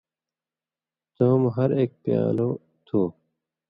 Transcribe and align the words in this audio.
څؤں 1.15 1.35
مہ 1.41 1.49
ہر 1.55 1.69
اک 1.79 1.91
پیالوۡ 2.03 2.53
تُھو 2.85 3.01